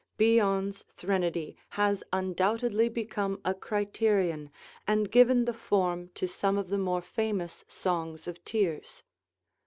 [0.17, 4.49] Bion's threnody has undoubtedly become a criterion
[4.87, 9.03] and given the form to some of the more famous "songs of tears".